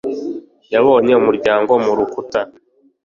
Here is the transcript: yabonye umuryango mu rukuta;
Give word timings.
yabonye 0.73 1.13
umuryango 1.21 1.71
mu 1.85 1.91
rukuta; 1.97 2.39